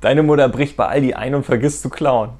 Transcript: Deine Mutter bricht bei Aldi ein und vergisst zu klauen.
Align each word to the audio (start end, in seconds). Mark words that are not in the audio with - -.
Deine 0.00 0.22
Mutter 0.22 0.48
bricht 0.48 0.76
bei 0.76 0.86
Aldi 0.86 1.12
ein 1.14 1.34
und 1.34 1.44
vergisst 1.44 1.82
zu 1.82 1.90
klauen. 1.90 2.30